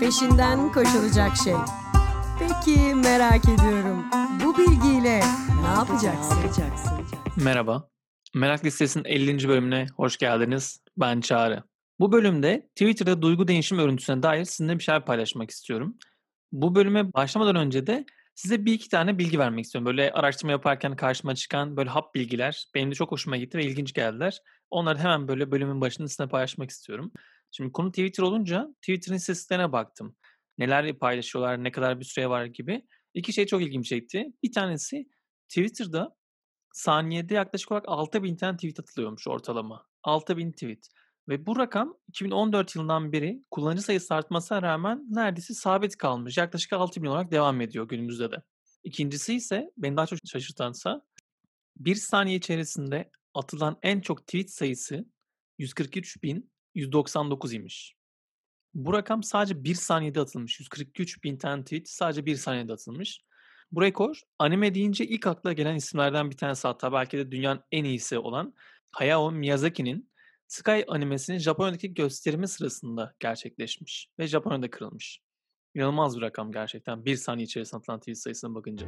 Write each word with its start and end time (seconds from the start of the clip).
peşinden 0.00 0.72
koşulacak 0.72 1.36
şey. 1.36 1.54
Peki 2.38 2.94
merak 2.94 3.44
ediyorum. 3.44 4.04
Bu 4.44 4.58
bilgiyle 4.58 5.20
ne 5.62 5.68
yapacaksın? 5.78 6.38
Merhaba. 7.36 7.90
Merak 8.34 8.64
Listesi'nin 8.64 9.04
50. 9.04 9.48
bölümüne 9.48 9.86
hoş 9.96 10.18
geldiniz. 10.18 10.80
Ben 10.96 11.20
Çağrı. 11.20 11.62
Bu 12.00 12.12
bölümde 12.12 12.68
Twitter'da 12.76 13.22
duygu 13.22 13.48
değişim 13.48 13.78
örüntüsüne 13.78 14.22
dair 14.22 14.44
sizinle 14.44 14.78
bir 14.78 14.82
şeyler 14.82 15.04
paylaşmak 15.04 15.50
istiyorum. 15.50 15.96
Bu 16.52 16.74
bölüme 16.74 17.12
başlamadan 17.12 17.56
önce 17.56 17.86
de 17.86 18.04
size 18.34 18.64
bir 18.64 18.72
iki 18.72 18.88
tane 18.88 19.18
bilgi 19.18 19.38
vermek 19.38 19.64
istiyorum. 19.64 19.86
Böyle 19.86 20.12
araştırma 20.12 20.52
yaparken 20.52 20.96
karşıma 20.96 21.34
çıkan 21.34 21.76
böyle 21.76 21.90
hap 21.90 22.14
bilgiler 22.14 22.64
benim 22.74 22.90
de 22.90 22.94
çok 22.94 23.12
hoşuma 23.12 23.36
gitti 23.36 23.58
ve 23.58 23.64
ilginç 23.64 23.92
geldiler. 23.92 24.38
Onları 24.70 24.98
hemen 24.98 25.28
böyle 25.28 25.50
bölümün 25.50 25.80
başında 25.80 26.08
sizinle 26.08 26.28
paylaşmak 26.28 26.70
istiyorum. 26.70 27.12
Şimdi 27.50 27.72
konu 27.72 27.90
Twitter 27.90 28.22
olunca 28.22 28.74
Twitter'ın 28.80 29.16
istatistiklerine 29.16 29.72
baktım. 29.72 30.16
Neler 30.58 30.98
paylaşıyorlar, 30.98 31.64
ne 31.64 31.72
kadar 31.72 32.00
bir 32.00 32.04
süre 32.04 32.28
var 32.28 32.44
gibi. 32.44 32.86
İki 33.14 33.32
şey 33.32 33.46
çok 33.46 33.62
ilgimi 33.62 33.84
çekti. 33.84 34.32
Bir 34.42 34.52
tanesi 34.52 35.08
Twitter'da 35.48 36.16
saniyede 36.72 37.34
yaklaşık 37.34 37.72
olarak 37.72 37.88
6000 37.88 38.36
tane 38.36 38.56
tweet 38.56 38.80
atılıyormuş 38.80 39.28
ortalama. 39.28 39.86
6000 40.02 40.52
tweet. 40.52 40.88
Ve 41.28 41.46
bu 41.46 41.58
rakam 41.58 41.96
2014 42.08 42.76
yılından 42.76 43.12
beri 43.12 43.44
kullanıcı 43.50 43.82
sayısı 43.82 44.14
artmasına 44.14 44.62
rağmen 44.62 45.06
neredeyse 45.10 45.54
sabit 45.54 45.96
kalmış. 45.96 46.38
Yaklaşık 46.38 46.72
6000 46.72 47.06
olarak 47.06 47.30
devam 47.30 47.60
ediyor 47.60 47.88
günümüzde 47.88 48.30
de. 48.30 48.42
İkincisi 48.84 49.34
ise 49.34 49.70
beni 49.76 49.96
daha 49.96 50.06
çok 50.06 50.18
şaşırtansa 50.26 51.02
bir 51.76 51.94
saniye 51.94 52.36
içerisinde 52.36 53.10
atılan 53.34 53.78
en 53.82 54.00
çok 54.00 54.26
tweet 54.26 54.50
sayısı 54.50 55.04
143.199 56.76 57.54
imiş. 57.54 57.94
Bu 58.74 58.92
rakam 58.92 59.22
sadece 59.22 59.64
bir 59.64 59.74
saniyede 59.74 60.20
atılmış. 60.20 60.60
143 60.60 61.24
bin 61.24 61.36
tane 61.36 61.64
tweet 61.64 61.88
sadece 61.88 62.26
bir 62.26 62.36
saniyede 62.36 62.72
atılmış. 62.72 63.20
Bu 63.72 63.82
rekor 63.82 64.20
anime 64.38 64.74
deyince 64.74 65.06
ilk 65.06 65.26
akla 65.26 65.52
gelen 65.52 65.74
isimlerden 65.74 66.30
bir 66.30 66.36
tanesi 66.36 66.68
hatta 66.68 66.92
belki 66.92 67.18
de 67.18 67.30
dünyanın 67.30 67.62
en 67.72 67.84
iyisi 67.84 68.18
olan 68.18 68.54
Hayao 68.90 69.30
Miyazaki'nin 69.30 70.10
Sky 70.46 70.80
animesinin 70.88 71.38
Japonya'daki 71.38 71.94
gösterimi 71.94 72.48
sırasında 72.48 73.14
gerçekleşmiş 73.18 74.08
ve 74.18 74.26
Japonya'da 74.26 74.70
kırılmış. 74.70 75.20
İnanılmaz 75.74 76.16
bir 76.16 76.22
rakam 76.22 76.52
gerçekten 76.52 77.04
bir 77.04 77.16
saniye 77.16 77.44
içerisinde 77.44 77.78
atılan 77.78 78.00
tweet 78.00 78.18
sayısına 78.18 78.54
bakınca. 78.54 78.86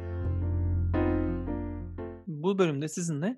Bu 2.27 2.57
bölümde 2.57 2.87
sizinle 2.87 3.37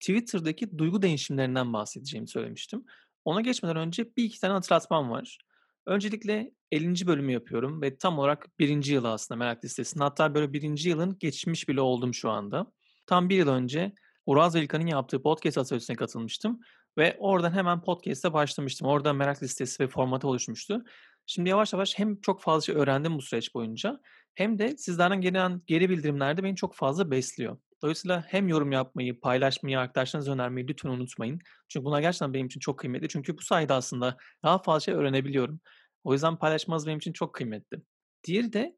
Twitter'daki 0.00 0.78
duygu 0.78 1.02
değişimlerinden 1.02 1.72
bahsedeceğimi 1.72 2.28
söylemiştim. 2.28 2.84
Ona 3.24 3.40
geçmeden 3.40 3.76
önce 3.76 4.16
bir 4.16 4.24
iki 4.24 4.40
tane 4.40 4.52
hatırlatmam 4.52 5.10
var. 5.10 5.38
Öncelikle 5.86 6.50
50. 6.72 7.06
bölümü 7.06 7.32
yapıyorum 7.32 7.82
ve 7.82 7.96
tam 7.98 8.18
olarak 8.18 8.58
birinci 8.58 8.92
yıl 8.92 9.04
aslında 9.04 9.38
merak 9.38 9.64
listesinde. 9.64 10.04
Hatta 10.04 10.34
böyle 10.34 10.52
birinci 10.52 10.88
yılın 10.88 11.16
geçmiş 11.18 11.68
bile 11.68 11.80
oldum 11.80 12.14
şu 12.14 12.30
anda. 12.30 12.72
Tam 13.06 13.28
bir 13.28 13.36
yıl 13.36 13.48
önce 13.48 13.92
Uraz 14.26 14.54
Velkan'ın 14.54 14.86
yaptığı 14.86 15.22
podcast 15.22 15.58
atölyesine 15.58 15.96
katılmıştım. 15.96 16.60
Ve 16.98 17.16
oradan 17.18 17.52
hemen 17.52 17.82
podcast'e 17.82 18.32
başlamıştım. 18.32 18.88
Orada 18.88 19.12
merak 19.12 19.42
listesi 19.42 19.82
ve 19.82 19.88
formatı 19.88 20.28
oluşmuştu. 20.28 20.84
Şimdi 21.26 21.50
yavaş 21.50 21.72
yavaş 21.72 21.98
hem 21.98 22.20
çok 22.20 22.42
fazla 22.42 22.60
şey 22.60 22.74
öğrendim 22.74 23.16
bu 23.18 23.22
süreç 23.22 23.54
boyunca 23.54 24.00
hem 24.34 24.58
de 24.58 24.76
sizlerden 24.76 25.20
gelen 25.20 25.62
geri 25.66 25.90
bildirimler 25.90 26.36
de 26.36 26.42
beni 26.42 26.56
çok 26.56 26.74
fazla 26.74 27.10
besliyor. 27.10 27.58
Dolayısıyla 27.84 28.24
hem 28.28 28.48
yorum 28.48 28.72
yapmayı, 28.72 29.20
paylaşmayı, 29.20 29.78
arkadaşlarınıza 29.78 30.32
önermeyi 30.32 30.68
lütfen 30.68 30.88
unutmayın. 30.90 31.40
Çünkü 31.68 31.84
bunlar 31.84 32.00
gerçekten 32.00 32.34
benim 32.34 32.46
için 32.46 32.60
çok 32.60 32.78
kıymetli. 32.78 33.08
Çünkü 33.08 33.38
bu 33.38 33.42
sayede 33.42 33.72
aslında 33.72 34.16
daha 34.42 34.58
fazla 34.58 34.80
şey 34.80 34.94
öğrenebiliyorum. 34.94 35.60
O 36.04 36.12
yüzden 36.12 36.36
paylaşmanız 36.36 36.86
benim 36.86 36.98
için 36.98 37.12
çok 37.12 37.34
kıymetli. 37.34 37.82
Diğeri 38.24 38.52
de 38.52 38.76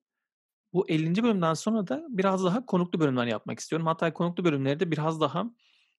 bu 0.73 0.91
50. 0.91 1.23
bölümden 1.23 1.55
sonra 1.55 1.89
da 1.89 2.07
biraz 2.09 2.45
daha 2.45 2.67
konuklu 2.67 3.01
bölümler 3.01 3.27
yapmak 3.27 3.61
istiyorum. 3.61 3.87
Hatta 3.87 4.13
konuklu 4.13 4.45
bölümleri 4.45 4.81
de 4.81 4.91
biraz 4.91 5.21
daha 5.21 5.51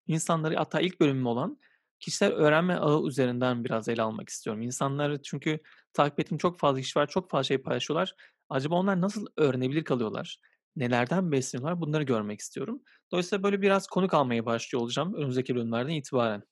insanları 0.07 0.55
hatta 0.55 0.81
ilk 0.81 0.99
bölümüm 0.99 1.25
olan 1.27 1.59
kişisel 1.99 2.31
öğrenme 2.33 2.75
ağı 2.75 3.07
üzerinden 3.07 3.63
biraz 3.65 3.89
ele 3.89 4.01
almak 4.01 4.29
istiyorum. 4.29 4.61
İnsanları 4.61 5.21
çünkü 5.21 5.59
takip 5.93 6.19
ettiğim 6.19 6.37
çok 6.37 6.59
fazla 6.59 6.81
kişi 6.81 6.99
var, 6.99 7.07
çok 7.07 7.29
fazla 7.29 7.43
şey 7.43 7.57
paylaşıyorlar. 7.57 8.15
Acaba 8.49 8.75
onlar 8.75 9.01
nasıl 9.01 9.25
öğrenebilir 9.37 9.83
kalıyorlar? 9.83 10.39
Nelerden 10.77 11.31
besleniyorlar? 11.31 11.81
Bunları 11.81 12.03
görmek 12.03 12.39
istiyorum. 12.39 12.81
Dolayısıyla 13.11 13.43
böyle 13.43 13.61
biraz 13.61 13.87
konuk 13.87 14.13
almaya 14.13 14.45
başlıyor 14.45 14.81
olacağım 14.81 15.15
önümüzdeki 15.15 15.55
bölümlerden 15.55 15.93
itibaren. 15.93 16.43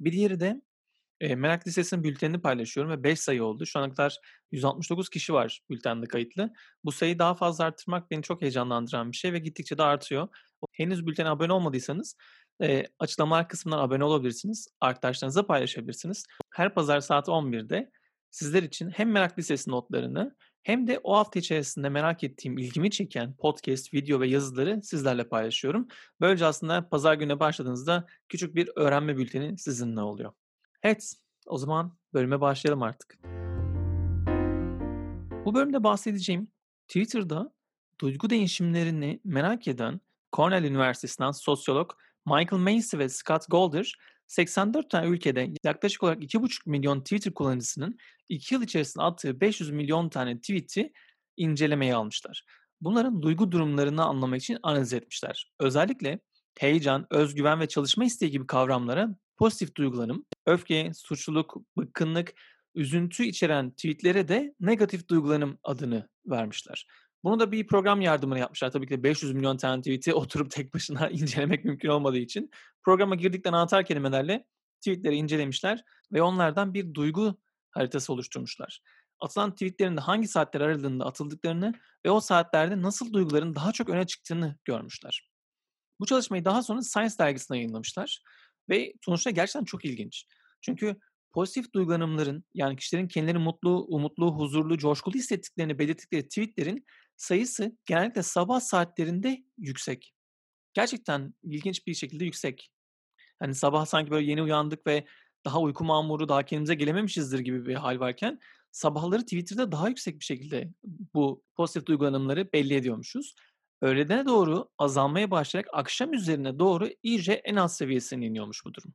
Bir 0.00 0.12
diğeri 0.12 0.40
de 0.40 0.62
e, 1.20 1.34
Merak 1.34 1.66
Lisesi'nin 1.66 2.04
bültenini 2.04 2.40
paylaşıyorum 2.40 2.92
ve 2.92 3.04
5 3.04 3.20
sayı 3.20 3.44
oldu. 3.44 3.66
Şu 3.66 3.78
ana 3.78 3.90
kadar 3.90 4.18
169 4.52 5.08
kişi 5.08 5.32
var 5.32 5.60
bültende 5.70 6.06
kayıtlı. 6.06 6.52
Bu 6.84 6.92
sayıyı 6.92 7.18
daha 7.18 7.34
fazla 7.34 7.64
arttırmak 7.64 8.10
beni 8.10 8.22
çok 8.22 8.42
heyecanlandıran 8.42 9.12
bir 9.12 9.16
şey 9.16 9.32
ve 9.32 9.38
gittikçe 9.38 9.78
de 9.78 9.82
artıyor. 9.82 10.28
Henüz 10.72 11.06
bültene 11.06 11.28
abone 11.28 11.52
olmadıysanız 11.52 12.16
e, 12.62 12.84
açıklamalar 12.98 13.48
kısmından 13.48 13.78
abone 13.78 14.04
olabilirsiniz. 14.04 14.68
Arkadaşlarınıza 14.80 15.46
paylaşabilirsiniz. 15.46 16.24
Her 16.54 16.74
pazar 16.74 17.00
saat 17.00 17.28
11'de 17.28 17.90
sizler 18.30 18.62
için 18.62 18.90
hem 18.90 19.10
Merak 19.10 19.38
Lisesi 19.38 19.70
notlarını 19.70 20.36
hem 20.64 20.86
de 20.86 21.00
o 21.02 21.16
hafta 21.16 21.38
içerisinde 21.38 21.88
merak 21.88 22.24
ettiğim, 22.24 22.58
ilgimi 22.58 22.90
çeken 22.90 23.36
podcast, 23.36 23.94
video 23.94 24.20
ve 24.20 24.28
yazıları 24.28 24.82
sizlerle 24.82 25.28
paylaşıyorum. 25.28 25.88
Böylece 26.20 26.46
aslında 26.46 26.88
pazar 26.88 27.14
gününe 27.14 27.40
başladığınızda 27.40 28.06
küçük 28.28 28.54
bir 28.54 28.70
öğrenme 28.76 29.16
bülteni 29.16 29.58
sizinle 29.58 30.00
oluyor. 30.00 30.32
Evet, 30.82 31.14
o 31.46 31.58
zaman 31.58 31.96
bölüme 32.14 32.40
başlayalım 32.40 32.82
artık. 32.82 33.18
Bu 35.44 35.54
bölümde 35.54 35.84
bahsedeceğim 35.84 36.48
Twitter'da 36.88 37.52
duygu 38.00 38.30
değişimlerini 38.30 39.20
merak 39.24 39.68
eden 39.68 40.00
Cornell 40.32 40.64
Üniversitesi'nden 40.64 41.30
sosyolog 41.30 41.92
Michael 42.26 42.62
Macy 42.62 42.98
ve 42.98 43.08
Scott 43.08 43.42
Golder 43.50 43.98
84 44.26 44.90
tane 44.90 45.06
ülkede 45.06 45.50
yaklaşık 45.64 46.02
olarak 46.02 46.22
2,5 46.22 46.70
milyon 46.70 47.00
Twitter 47.00 47.34
kullanıcısının 47.34 47.98
2 48.28 48.54
yıl 48.54 48.62
içerisinde 48.62 49.04
attığı 49.04 49.40
500 49.40 49.70
milyon 49.70 50.08
tane 50.08 50.40
tweet'i 50.40 50.92
incelemeye 51.36 51.94
almışlar. 51.94 52.44
Bunların 52.80 53.22
duygu 53.22 53.52
durumlarını 53.52 54.04
anlamak 54.04 54.42
için 54.42 54.58
analiz 54.62 54.92
etmişler. 54.92 55.52
Özellikle 55.60 56.20
heyecan, 56.58 57.06
özgüven 57.10 57.60
ve 57.60 57.68
çalışma 57.68 58.04
isteği 58.04 58.30
gibi 58.30 58.46
kavramlara 58.46 59.08
pozitif 59.36 59.74
duygulanım, 59.74 60.24
öfke, 60.46 60.90
suçluluk, 60.94 61.56
bıkkınlık, 61.76 62.34
üzüntü 62.74 63.24
içeren 63.24 63.70
tweetlere 63.70 64.28
de 64.28 64.54
negatif 64.60 65.08
duygulanım 65.08 65.58
adını 65.62 66.08
vermişler. 66.26 66.86
Bunu 67.24 67.40
da 67.40 67.52
bir 67.52 67.66
program 67.66 68.00
yardımıyla 68.00 68.40
yapmışlar. 68.40 68.70
Tabii 68.70 68.86
ki 68.86 68.90
de 68.90 69.02
500 69.02 69.32
milyon 69.32 69.56
tane 69.56 69.82
tweet'i 69.82 70.14
oturup 70.14 70.50
tek 70.50 70.74
başına 70.74 71.08
incelemek 71.10 71.64
mümkün 71.64 71.88
olmadığı 71.88 72.18
için. 72.18 72.50
Programa 72.84 73.14
girdikten 73.14 73.52
anahtar 73.52 73.84
kelimelerle 73.84 74.44
tweetleri 74.80 75.16
incelemişler 75.16 75.84
ve 76.12 76.22
onlardan 76.22 76.74
bir 76.74 76.94
duygu 76.94 77.38
haritası 77.70 78.12
oluşturmuşlar. 78.12 78.80
Atılan 79.20 79.52
tweetlerin 79.52 79.96
de 79.96 80.00
hangi 80.00 80.28
saatler 80.28 80.60
aralığında 80.60 81.06
atıldıklarını 81.06 81.74
ve 82.06 82.10
o 82.10 82.20
saatlerde 82.20 82.82
nasıl 82.82 83.12
duyguların 83.12 83.54
daha 83.54 83.72
çok 83.72 83.88
öne 83.88 84.06
çıktığını 84.06 84.56
görmüşler. 84.64 85.30
Bu 86.00 86.06
çalışmayı 86.06 86.44
daha 86.44 86.62
sonra 86.62 86.82
Science 86.82 87.14
dergisine 87.18 87.56
yayınlamışlar 87.56 88.22
ve 88.68 88.92
sonuçta 89.04 89.30
gerçekten 89.30 89.64
çok 89.64 89.84
ilginç. 89.84 90.26
Çünkü 90.60 90.96
pozitif 91.32 91.72
duygulanımların 91.72 92.44
yani 92.54 92.76
kişilerin 92.76 93.08
kendilerini 93.08 93.42
mutlu, 93.42 93.84
umutlu, 93.88 94.34
huzurlu, 94.38 94.78
coşkulu 94.78 95.14
hissettiklerini 95.14 95.78
belirttikleri 95.78 96.28
tweetlerin 96.28 96.84
sayısı 97.16 97.76
genellikle 97.86 98.22
sabah 98.22 98.60
saatlerinde 98.60 99.44
yüksek. 99.58 100.14
Gerçekten 100.74 101.34
ilginç 101.42 101.86
bir 101.86 101.94
şekilde 101.94 102.24
yüksek. 102.24 102.70
Hani 103.38 103.54
sabah 103.54 103.86
sanki 103.86 104.10
böyle 104.10 104.30
yeni 104.30 104.42
uyandık 104.42 104.86
ve 104.86 105.06
daha 105.44 105.60
uyku 105.60 105.84
mamuru, 105.84 106.28
daha 106.28 106.42
kendimize 106.42 106.74
gelememişizdir 106.74 107.38
gibi 107.38 107.66
bir 107.66 107.74
hal 107.74 108.00
varken 108.00 108.40
sabahları 108.70 109.22
Twitter'da 109.22 109.72
daha 109.72 109.88
yüksek 109.88 110.20
bir 110.20 110.24
şekilde 110.24 110.72
bu 111.14 111.44
pozitif 111.56 111.86
duygulanımları 111.86 112.52
belli 112.52 112.74
ediyormuşuz. 112.74 113.34
Öğledene 113.82 114.26
doğru 114.26 114.68
azalmaya 114.78 115.30
başlayarak 115.30 115.70
akşam 115.72 116.12
üzerine 116.12 116.58
doğru 116.58 116.88
iyice 117.02 117.32
en 117.32 117.56
az 117.56 117.76
seviyesine 117.76 118.26
iniyormuş 118.26 118.64
bu 118.64 118.74
durum. 118.74 118.94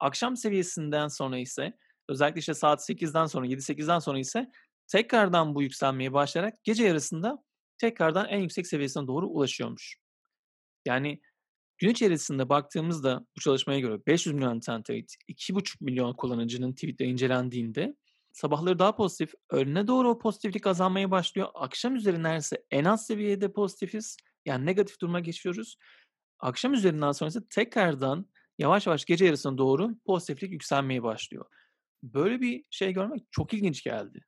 Akşam 0.00 0.36
seviyesinden 0.36 1.08
sonra 1.08 1.38
ise 1.38 1.72
özellikle 2.08 2.38
işte 2.38 2.54
saat 2.54 2.80
8'den 2.90 3.26
sonra 3.26 3.46
7-8'den 3.46 3.98
sonra 3.98 4.18
ise 4.18 4.50
tekrardan 4.86 5.54
bu 5.54 5.62
yükselmeye 5.62 6.12
başlayarak 6.12 6.64
gece 6.64 6.84
yarısında 6.84 7.44
tekrardan 7.78 8.28
en 8.28 8.38
yüksek 8.38 8.66
seviyesine 8.66 9.06
doğru 9.06 9.26
ulaşıyormuş. 9.28 9.96
Yani 10.86 11.20
gün 11.78 11.88
içerisinde 11.88 12.48
baktığımızda 12.48 13.26
bu 13.36 13.40
çalışmaya 13.40 13.80
göre 13.80 14.00
500 14.06 14.34
milyon 14.34 14.60
tane 14.60 14.82
tweet, 14.82 15.16
2,5 15.28 15.76
milyon 15.80 16.12
kullanıcının 16.12 16.72
tweetleri 16.72 17.10
incelendiğinde 17.10 17.96
sabahları 18.32 18.78
daha 18.78 18.96
pozitif, 18.96 19.32
öğlene 19.50 19.86
doğru 19.86 20.10
o 20.10 20.18
pozitiflik 20.18 20.66
azalmaya 20.66 21.10
başlıyor. 21.10 21.48
Akşam 21.54 21.96
üzeri 21.96 22.22
neredeyse 22.22 22.64
en 22.70 22.84
az 22.84 23.06
seviyede 23.06 23.52
pozitifiz. 23.52 24.16
Yani 24.46 24.66
negatif 24.66 25.00
duruma 25.00 25.20
geçiyoruz. 25.20 25.76
Akşam 26.38 26.72
üzerinden 26.72 27.12
sonra 27.12 27.28
ise 27.28 27.40
tekrardan 27.50 28.26
yavaş 28.58 28.86
yavaş 28.86 29.04
gece 29.04 29.24
yarısına 29.24 29.58
doğru 29.58 29.98
pozitiflik 30.06 30.52
yükselmeye 30.52 31.02
başlıyor. 31.02 31.44
Böyle 32.02 32.40
bir 32.40 32.64
şey 32.70 32.92
görmek 32.92 33.22
çok 33.30 33.54
ilginç 33.54 33.82
geldi. 33.84 34.24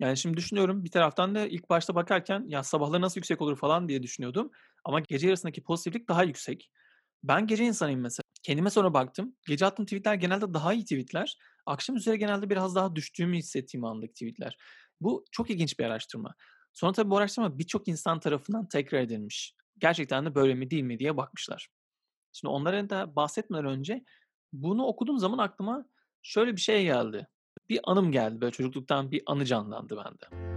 Yani 0.00 0.16
şimdi 0.16 0.36
düşünüyorum 0.36 0.84
bir 0.84 0.90
taraftan 0.90 1.34
da 1.34 1.46
ilk 1.46 1.70
başta 1.70 1.94
bakarken 1.94 2.44
ya 2.48 2.62
sabahları 2.62 3.02
nasıl 3.02 3.16
yüksek 3.20 3.42
olur 3.42 3.56
falan 3.56 3.88
diye 3.88 4.02
düşünüyordum. 4.02 4.50
Ama 4.84 5.00
gece 5.00 5.26
yarısındaki 5.26 5.62
pozitiflik 5.62 6.08
daha 6.08 6.22
yüksek. 6.24 6.70
Ben 7.22 7.46
gece 7.46 7.64
insanıyım 7.64 8.00
mesela. 8.00 8.24
Kendime 8.42 8.70
sonra 8.70 8.94
baktım. 8.94 9.36
Gece 9.46 9.66
attığım 9.66 9.86
tweetler 9.86 10.14
genelde 10.14 10.54
daha 10.54 10.74
iyi 10.74 10.82
tweetler. 10.82 11.38
Akşam 11.66 11.96
üzeri 11.96 12.18
genelde 12.18 12.50
biraz 12.50 12.74
daha 12.74 12.96
düştüğümü 12.96 13.36
hissettiğim 13.36 13.84
andaki 13.84 14.12
tweetler. 14.12 14.56
Bu 15.00 15.24
çok 15.32 15.50
ilginç 15.50 15.78
bir 15.78 15.84
araştırma. 15.84 16.34
Sonra 16.72 16.92
tabii 16.92 17.10
bu 17.10 17.18
araştırma 17.18 17.58
birçok 17.58 17.88
insan 17.88 18.20
tarafından 18.20 18.68
tekrar 18.68 18.98
edilmiş. 18.98 19.54
Gerçekten 19.78 20.26
de 20.26 20.34
böyle 20.34 20.54
mi 20.54 20.70
değil 20.70 20.82
mi 20.82 20.98
diye 20.98 21.16
bakmışlar. 21.16 21.68
Şimdi 22.32 22.52
onlara 22.52 22.90
da 22.90 23.16
bahsetmeden 23.16 23.66
önce 23.66 24.04
bunu 24.52 24.84
okuduğum 24.84 25.18
zaman 25.18 25.38
aklıma 25.38 25.86
şöyle 26.22 26.56
bir 26.56 26.60
şey 26.60 26.84
geldi. 26.84 27.28
Bir 27.68 27.80
anım 27.84 28.12
geldi. 28.12 28.40
Böyle 28.40 28.52
çocukluktan 28.52 29.10
bir 29.10 29.22
anı 29.26 29.44
canlandı 29.44 29.96
bende. 29.96 30.54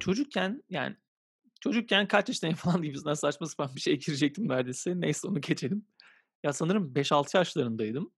Çocukken 0.00 0.62
yani 0.70 0.96
çocukken 1.60 2.08
kaç 2.08 2.28
yaşındayım 2.28 2.56
falan 2.60 2.82
gibisinden 2.82 3.14
saçma 3.14 3.46
sapan 3.46 3.70
bir 3.76 3.80
şeye 3.80 3.96
girecektim 3.96 4.48
neredeyse. 4.48 5.00
Neyse 5.00 5.28
onu 5.28 5.40
geçelim. 5.40 5.86
Ya 6.42 6.52
sanırım 6.52 6.92
5-6 6.94 7.36
yaşlarındaydım. 7.36 8.12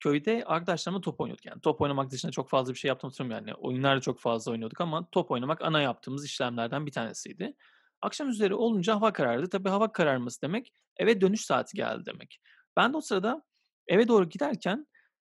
Köyde 0.00 0.44
arkadaşlarımla 0.46 1.00
top 1.00 1.20
oynuyorduk. 1.20 1.46
Yani 1.46 1.60
top 1.60 1.80
oynamak 1.80 2.10
dışında 2.10 2.32
çok 2.32 2.50
fazla 2.50 2.72
bir 2.72 2.78
şey 2.78 2.88
yaptığımı 2.88 3.10
hatırlamıyorum. 3.10 3.46
Yani 3.46 3.58
oyunlar 3.60 3.96
da 3.96 4.00
çok 4.00 4.20
fazla 4.20 4.52
oynuyorduk 4.52 4.80
ama 4.80 5.08
top 5.12 5.30
oynamak 5.30 5.62
ana 5.62 5.80
yaptığımız 5.80 6.24
işlemlerden 6.24 6.86
bir 6.86 6.92
tanesiydi. 6.92 7.56
Akşam 8.02 8.28
üzeri 8.28 8.54
olunca 8.54 8.94
hava 8.94 9.12
karardı. 9.12 9.48
Tabii 9.48 9.68
hava 9.68 9.92
kararması 9.92 10.42
demek 10.42 10.72
eve 10.96 11.20
dönüş 11.20 11.40
saati 11.40 11.76
geldi 11.76 12.06
demek. 12.06 12.40
Ben 12.76 12.92
de 12.92 12.96
o 12.96 13.00
sırada 13.00 13.42
eve 13.88 14.08
doğru 14.08 14.28
giderken 14.28 14.86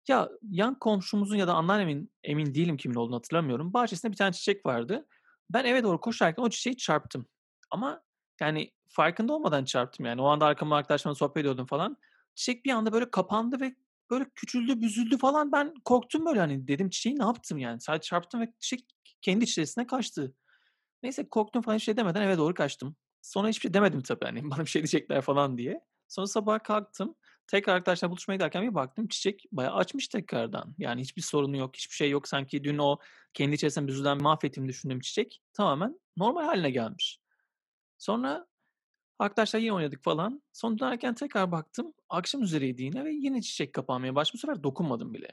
ya 0.07 0.29
yan 0.49 0.79
komşumuzun 0.79 1.35
ya 1.35 1.47
da 1.47 1.53
anneannemin 1.53 2.11
emin 2.23 2.53
değilim 2.53 2.77
kimin 2.77 2.95
olduğunu 2.95 3.15
hatırlamıyorum. 3.15 3.73
Bahçesinde 3.73 4.11
bir 4.11 4.17
tane 4.17 4.33
çiçek 4.33 4.65
vardı. 4.65 5.07
Ben 5.49 5.65
eve 5.65 5.83
doğru 5.83 5.99
koşarken 6.01 6.43
o 6.43 6.49
çiçeği 6.49 6.77
çarptım. 6.77 7.25
Ama 7.71 8.03
yani 8.41 8.71
farkında 8.87 9.33
olmadan 9.33 9.65
çarptım 9.65 10.05
yani. 10.05 10.21
O 10.21 10.25
anda 10.25 10.45
arkamda 10.45 10.75
arkadaşlarımla 10.75 11.15
sohbet 11.15 11.37
ediyordum 11.37 11.65
falan. 11.65 11.97
Çiçek 12.35 12.65
bir 12.65 12.71
anda 12.71 12.93
böyle 12.93 13.11
kapandı 13.11 13.59
ve 13.61 13.75
böyle 14.09 14.25
küçüldü, 14.35 14.81
büzüldü 14.81 15.17
falan. 15.17 15.51
Ben 15.51 15.73
korktum 15.85 16.25
böyle 16.25 16.39
hani 16.39 16.67
dedim 16.67 16.89
çiçeği 16.89 17.19
ne 17.19 17.23
yaptım 17.23 17.57
yani. 17.57 17.81
Sadece 17.81 18.01
çarptım 18.07 18.41
ve 18.41 18.53
çiçek 18.59 18.85
kendi 19.21 19.43
içerisine 19.43 19.87
kaçtı. 19.87 20.35
Neyse 21.03 21.29
korktum 21.29 21.61
falan 21.61 21.77
şey 21.77 21.97
demeden 21.97 22.21
eve 22.21 22.37
doğru 22.37 22.53
kaçtım. 22.53 22.95
Sonra 23.21 23.47
hiçbir 23.47 23.61
şey 23.61 23.73
demedim 23.73 24.01
tabii 24.01 24.25
hani 24.25 24.43
bana 24.51 24.59
bir 24.59 24.69
şey 24.69 24.81
diyecekler 24.81 25.21
falan 25.21 25.57
diye. 25.57 25.81
Sonra 26.07 26.27
sabah 26.27 26.63
kalktım. 26.63 27.15
Tekrar 27.47 27.75
arkadaşlar 27.75 28.11
buluşmaya 28.11 28.35
giderken 28.35 28.63
bir 28.63 28.75
baktım 28.75 29.07
çiçek 29.07 29.45
bayağı 29.51 29.73
açmış 29.75 30.07
tekrardan. 30.07 30.75
Yani 30.77 31.01
hiçbir 31.01 31.21
sorunu 31.21 31.57
yok, 31.57 31.75
hiçbir 31.75 31.95
şey 31.95 32.09
yok. 32.09 32.27
Sanki 32.27 32.63
dün 32.63 32.77
o 32.77 32.97
kendi 33.33 33.55
içerisinde 33.55 33.87
büzülen 33.87 34.23
mahvettiğimi 34.23 34.69
düşündüğüm 34.69 34.99
çiçek 34.99 35.41
tamamen 35.53 35.99
normal 36.17 36.43
haline 36.43 36.71
gelmiş. 36.71 37.19
Sonra 37.97 38.47
arkadaşlar 39.19 39.59
yine 39.59 39.73
oynadık 39.73 40.03
falan. 40.03 40.43
Sonra 40.53 40.79
dönerken 40.79 41.15
tekrar 41.15 41.51
baktım. 41.51 41.93
Akşam 42.09 42.41
üzeriydi 42.43 42.83
yine 42.83 43.05
ve 43.05 43.11
yine 43.11 43.41
çiçek 43.41 43.73
kapanmaya 43.73 44.15
başlamış. 44.15 44.33
Bu 44.33 44.47
sefer 44.47 44.63
dokunmadım 44.63 45.13
bile. 45.13 45.27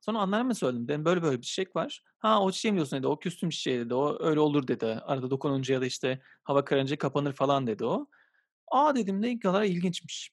Sonra 0.00 0.18
anneanneme 0.18 0.54
söyledim. 0.54 0.88
Dedim 0.88 1.04
böyle 1.04 1.22
böyle 1.22 1.36
bir 1.36 1.42
çiçek 1.42 1.76
var. 1.76 2.02
Ha 2.18 2.42
o 2.42 2.52
çiçeği 2.52 2.72
mi 2.72 2.76
diyorsun 2.76 2.98
dedi. 2.98 3.06
O 3.06 3.18
küstüm 3.18 3.50
çiçeği 3.50 3.78
dedi. 3.78 3.94
O 3.94 4.16
öyle 4.20 4.40
olur 4.40 4.66
dedi. 4.66 4.86
Arada 4.86 5.30
dokununca 5.30 5.74
ya 5.74 5.80
da 5.80 5.86
işte 5.86 6.20
hava 6.42 6.64
kararınca 6.64 6.98
kapanır 6.98 7.32
falan 7.32 7.66
dedi 7.66 7.84
o. 7.84 8.06
Aa 8.68 8.96
dedim 8.96 9.22
ne 9.22 9.38
kadar 9.38 9.64
ilginçmiş. 9.64 10.30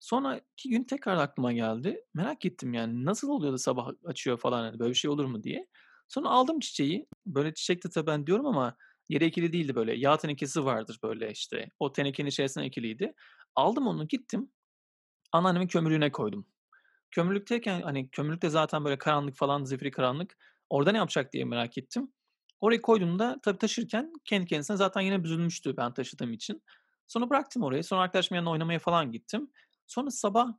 Sonraki 0.00 0.70
gün 0.70 0.84
tekrar 0.84 1.16
aklıma 1.16 1.52
geldi. 1.52 2.04
Merak 2.14 2.44
ettim 2.44 2.74
yani 2.74 3.04
nasıl 3.04 3.28
oluyor 3.28 3.52
da 3.52 3.58
sabah 3.58 3.90
açıyor 4.04 4.38
falan 4.38 4.62
hani 4.62 4.78
böyle 4.78 4.90
bir 4.90 4.96
şey 4.96 5.10
olur 5.10 5.24
mu 5.24 5.42
diye. 5.42 5.66
Sonra 6.08 6.28
aldım 6.28 6.60
çiçeği. 6.60 7.06
Böyle 7.26 7.54
çiçek 7.54 7.84
de 7.84 8.06
ben 8.06 8.26
diyorum 8.26 8.46
ama 8.46 8.76
yere 9.08 9.24
ekili 9.24 9.52
değildi 9.52 9.74
böyle. 9.74 9.94
Yağ 9.96 10.16
tenekesi 10.16 10.64
vardır 10.64 10.98
böyle 11.02 11.30
işte. 11.30 11.70
O 11.78 11.92
tenekenin 11.92 12.28
içerisine 12.28 12.64
ekiliydi. 12.64 13.14
Aldım 13.54 13.86
onu 13.86 14.08
gittim. 14.08 14.50
Anneannemin 15.32 15.66
kömürlüğüne 15.68 16.12
koydum. 16.12 16.46
Kömürlükteyken 17.10 17.82
hani 17.82 18.10
kömürlükte 18.10 18.50
zaten 18.50 18.84
böyle 18.84 18.98
karanlık 18.98 19.36
falan 19.36 19.64
zifiri 19.64 19.90
karanlık. 19.90 20.36
Orada 20.70 20.92
ne 20.92 20.98
yapacak 20.98 21.32
diye 21.32 21.44
merak 21.44 21.78
ettim. 21.78 22.12
Oraya 22.60 22.82
koyduğumda 22.82 23.40
tabii 23.42 23.58
taşırken 23.58 24.12
kendi 24.24 24.46
kendisine 24.46 24.76
zaten 24.76 25.00
yine 25.00 25.24
büzülmüştü 25.24 25.76
ben 25.76 25.94
taşıdığım 25.94 26.32
için. 26.32 26.62
Sonra 27.06 27.30
bıraktım 27.30 27.62
orayı. 27.62 27.84
Sonra 27.84 28.00
arkadaşımın 28.00 28.36
yanına 28.36 28.50
oynamaya 28.50 28.78
falan 28.78 29.12
gittim. 29.12 29.50
Sonra 29.88 30.10
sabah 30.10 30.52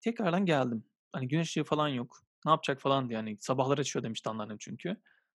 tekrardan 0.00 0.46
geldim. 0.46 0.84
Hani 1.12 1.28
güneş 1.28 1.48
ışığı 1.48 1.64
falan 1.64 1.88
yok. 1.88 2.22
Ne 2.44 2.50
yapacak 2.50 2.80
falan 2.80 3.08
diye. 3.08 3.18
Hani 3.18 3.36
sabahlar 3.40 3.78
açıyor 3.78 4.02
demişti 4.02 4.30
anneannem 4.30 4.58
çünkü. 4.58 4.96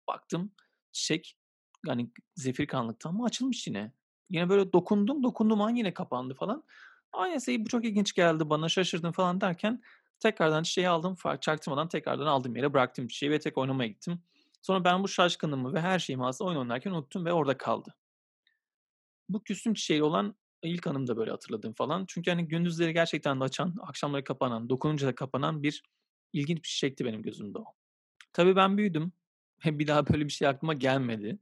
Baktım 0.08 0.52
çiçek 0.92 1.38
hani 1.88 2.10
zifiri 2.36 2.68
karanlıkta 2.68 3.10
ama 3.10 3.26
açılmış 3.26 3.68
yine. 3.68 3.94
Yine 4.30 4.50
böyle 4.50 4.74
dokundum. 4.74 5.24
Dokunduğum 5.24 5.62
an 5.62 5.76
yine 5.76 5.94
kapandı 5.94 6.34
falan. 6.34 6.64
Aynı 7.14 7.42
şey 7.42 7.66
bu 7.66 7.70
çok 7.70 7.86
ilginç 7.86 8.14
geldi 8.14 8.50
bana 8.50 8.70
şaşırdım 8.70 9.12
falan 9.12 9.42
derken 9.42 9.82
tekrardan 10.20 10.64
çiçeği 10.64 10.90
aldım. 10.90 11.16
Çaktırmadan 11.42 11.88
tekrardan 11.88 12.26
aldığım 12.26 12.56
yere 12.56 12.74
bıraktım 12.74 13.08
çiçeği 13.08 13.32
ve 13.32 13.40
tek 13.40 13.58
oynamaya 13.58 13.88
gittim. 13.88 14.22
Sonra 14.62 14.84
ben 14.84 15.04
bu 15.04 15.08
şaşkınlığımı 15.08 15.74
ve 15.74 15.82
her 15.82 16.00
şeyimi 16.00 16.26
aslında 16.26 16.50
oyun 16.50 16.60
oynarken 16.60 16.92
unuttum 16.92 17.26
ve 17.26 17.34
orada 17.34 17.58
kaldı. 17.58 17.96
Bu 19.30 19.44
küstüm 19.44 19.74
çiçeği 19.74 20.04
olan 20.04 20.36
ilk 20.64 20.88
anım 20.88 21.08
da 21.08 21.18
böyle 21.18 21.32
hatırladığım 21.32 21.74
falan. 21.74 22.06
Çünkü 22.08 22.32
hani 22.32 22.48
gündüzleri 22.48 22.94
gerçekten 22.94 23.40
de 23.40 23.44
açan, 23.44 23.76
akşamları 23.82 24.24
kapanan, 24.24 24.70
dokununca 24.70 25.08
da 25.08 25.16
kapanan 25.16 25.64
bir 25.64 25.84
ilginç 26.34 26.58
bir 26.58 26.68
çiçekti 26.68 27.06
benim 27.06 27.22
gözümde 27.22 27.58
o. 27.58 27.66
Tabii 28.34 28.56
ben 28.56 28.78
büyüdüm 28.78 29.12
bir 29.66 29.88
daha 29.88 30.08
böyle 30.08 30.26
bir 30.26 30.32
şey 30.32 30.48
aklıma 30.48 30.74
gelmedi. 30.74 31.40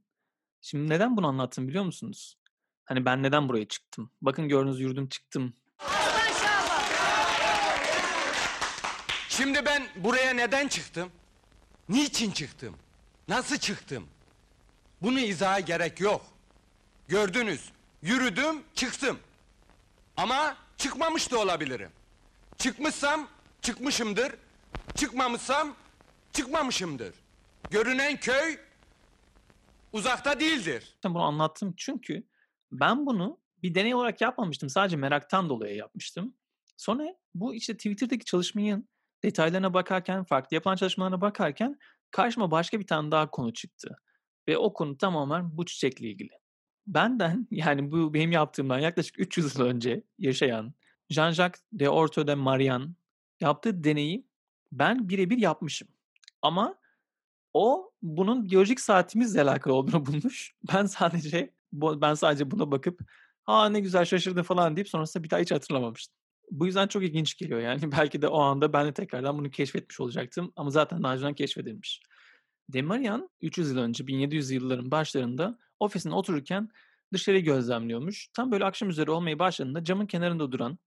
Şimdi 0.60 0.92
neden 0.92 1.16
bunu 1.16 1.26
anlattım 1.26 1.68
biliyor 1.68 1.84
musunuz? 1.84 2.38
Hani 2.84 3.04
ben 3.04 3.22
neden 3.22 3.48
buraya 3.48 3.68
çıktım? 3.68 4.10
Bakın 4.22 4.48
gördüğünüz 4.48 4.80
yurdum 4.80 5.08
çıktım. 5.08 5.54
Şimdi 9.28 9.66
ben 9.66 9.88
buraya 9.96 10.32
neden 10.34 10.68
çıktım? 10.68 11.10
Niçin 11.88 12.30
çıktım? 12.30 12.76
Nasıl 13.28 13.56
çıktım? 13.56 14.06
Bunu 15.02 15.20
izaha 15.20 15.60
gerek 15.60 16.00
yok. 16.00 16.26
Gördünüz, 17.08 17.72
yürüdüm, 18.02 18.62
çıktım. 18.74 19.18
Ama 20.16 20.56
çıkmamış 20.76 21.32
da 21.32 21.38
olabilirim. 21.38 21.90
Çıkmışsam 22.58 23.28
çıkmışımdır. 23.62 24.32
Çıkmamışsam 24.94 25.76
çıkmamışımdır. 26.32 27.14
Görünen 27.70 28.16
köy 28.16 28.58
uzakta 29.92 30.40
değildir. 30.40 30.96
Bunu 31.04 31.22
anlattım 31.22 31.74
çünkü 31.76 32.22
ben 32.72 33.06
bunu 33.06 33.38
bir 33.62 33.74
deney 33.74 33.94
olarak 33.94 34.20
yapmamıştım. 34.20 34.68
Sadece 34.68 34.96
meraktan 34.96 35.48
dolayı 35.48 35.76
yapmıştım. 35.76 36.34
Sonra 36.76 37.16
bu 37.34 37.54
işte 37.54 37.76
Twitter'daki 37.76 38.24
çalışmayı 38.24 38.82
detaylarına 39.22 39.74
bakarken, 39.74 40.24
farklı 40.24 40.54
yapılan 40.54 40.76
çalışmalarına 40.76 41.20
bakarken 41.20 41.78
karşıma 42.10 42.50
başka 42.50 42.80
bir 42.80 42.86
tane 42.86 43.10
daha 43.10 43.30
konu 43.30 43.52
çıktı. 43.52 43.96
Ve 44.48 44.58
o 44.58 44.72
konu 44.72 44.98
tamamen 44.98 45.56
bu 45.56 45.66
çiçekle 45.66 46.08
ilgili. 46.08 46.30
Benden 46.88 47.46
yani 47.50 47.92
bu 47.92 48.14
benim 48.14 48.32
yaptığımdan 48.32 48.78
yaklaşık 48.78 49.20
300 49.20 49.58
yıl 49.58 49.64
önce 49.64 50.02
yaşayan 50.18 50.74
Jean-Jacques 51.10 51.60
de 51.72 51.90
Orto 51.90 52.26
de 52.26 52.34
Marian 52.34 52.96
yaptığı 53.40 53.84
deneyi 53.84 54.26
ben 54.72 55.08
birebir 55.08 55.38
yapmışım. 55.38 55.88
Ama 56.42 56.74
o 57.54 57.92
bunun 58.02 58.44
biyolojik 58.44 58.80
saatimizle 58.80 59.42
alakalı 59.42 59.74
olduğunu 59.74 60.06
bulmuş. 60.06 60.54
Ben 60.72 60.86
sadece 60.86 61.54
ben 61.72 62.14
sadece 62.14 62.50
buna 62.50 62.70
bakıp 62.70 63.00
ha 63.44 63.68
ne 63.68 63.80
güzel 63.80 64.04
şaşırdım 64.04 64.42
falan 64.42 64.76
deyip 64.76 64.88
sonrasında 64.88 65.24
bir 65.24 65.30
daha 65.30 65.40
hiç 65.40 65.52
hatırlamamıştım. 65.52 66.14
Bu 66.50 66.66
yüzden 66.66 66.86
çok 66.86 67.02
ilginç 67.02 67.36
geliyor 67.38 67.60
yani. 67.60 67.92
Belki 67.92 68.22
de 68.22 68.28
o 68.28 68.40
anda 68.40 68.72
ben 68.72 68.86
de 68.86 68.92
tekrardan 68.92 69.38
bunu 69.38 69.50
keşfetmiş 69.50 70.00
olacaktım 70.00 70.52
ama 70.56 70.70
zaten 70.70 71.02
daha 71.02 71.12
önceden 71.12 71.34
keşfedilmiş. 71.34 72.02
Demarian 72.68 73.30
300 73.42 73.70
yıl 73.70 73.78
önce 73.78 74.06
1700 74.06 74.50
yılların 74.50 74.90
başlarında 74.90 75.58
ofisinde 75.80 76.14
otururken 76.14 76.68
dışarıyı 77.12 77.44
gözlemliyormuş. 77.44 78.28
Tam 78.36 78.52
böyle 78.52 78.64
akşam 78.64 78.88
üzeri 78.88 79.10
olmaya 79.10 79.38
başladığında 79.38 79.84
camın 79.84 80.06
kenarında 80.06 80.52
duran 80.52 80.78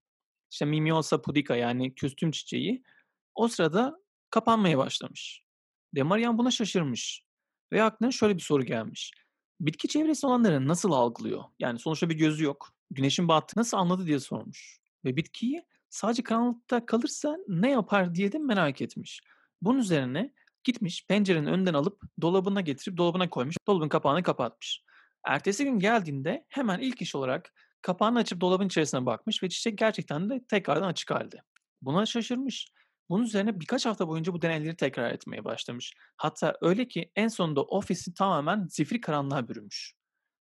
işte 0.50 0.64
Mimiosa 0.64 1.22
pudica 1.22 1.56
yani 1.56 1.94
küstüm 1.94 2.30
çiçeği 2.30 2.82
o 3.34 3.48
sırada 3.48 3.98
kapanmaya 4.30 4.78
başlamış. 4.78 5.42
Demarian 5.94 6.38
buna 6.38 6.50
şaşırmış 6.50 7.22
ve 7.72 7.82
aklına 7.82 8.10
şöyle 8.10 8.36
bir 8.36 8.42
soru 8.42 8.64
gelmiş. 8.64 9.12
Bitki 9.60 9.88
çevresinde 9.88 10.26
olanları 10.26 10.68
nasıl 10.68 10.92
algılıyor? 10.92 11.44
Yani 11.58 11.78
sonuçta 11.78 12.10
bir 12.10 12.14
gözü 12.14 12.44
yok. 12.44 12.74
Güneşin 12.90 13.28
battığını 13.28 13.60
nasıl 13.60 13.76
anladı 13.76 14.06
diye 14.06 14.20
sormuş. 14.20 14.78
Ve 15.04 15.16
bitkiyi 15.16 15.64
sadece 15.90 16.22
karanlıkta 16.22 16.86
kalırsa 16.86 17.36
ne 17.48 17.70
yapar 17.70 18.14
diye 18.14 18.32
de 18.32 18.38
merak 18.38 18.82
etmiş. 18.82 19.20
Bunun 19.62 19.78
üzerine 19.78 20.34
gitmiş 20.64 21.06
pencerenin 21.08 21.46
önden 21.46 21.74
alıp 21.74 22.02
dolabına 22.20 22.60
getirip 22.60 22.96
dolabına 22.96 23.30
koymuş. 23.30 23.56
Dolabın 23.66 23.88
kapağını 23.88 24.22
kapatmış. 24.22 24.82
Ertesi 25.26 25.64
gün 25.64 25.78
geldiğinde 25.78 26.44
hemen 26.48 26.78
ilk 26.78 27.02
iş 27.02 27.14
olarak 27.14 27.52
kapağını 27.82 28.18
açıp 28.18 28.40
dolabın 28.40 28.66
içerisine 28.66 29.06
bakmış 29.06 29.42
ve 29.42 29.48
çiçek 29.48 29.78
gerçekten 29.78 30.30
de 30.30 30.44
tekrardan 30.48 30.88
açık 30.88 31.10
halde. 31.10 31.36
Buna 31.82 32.06
şaşırmış. 32.06 32.68
Bunun 33.08 33.24
üzerine 33.24 33.60
birkaç 33.60 33.86
hafta 33.86 34.08
boyunca 34.08 34.32
bu 34.32 34.42
deneyleri 34.42 34.76
tekrar 34.76 35.10
etmeye 35.10 35.44
başlamış. 35.44 35.94
Hatta 36.16 36.56
öyle 36.60 36.88
ki 36.88 37.12
en 37.16 37.28
sonunda 37.28 37.62
ofisi 37.62 38.14
tamamen 38.14 38.66
zifiri 38.70 39.00
karanlığa 39.00 39.48
bürümüş. 39.48 39.94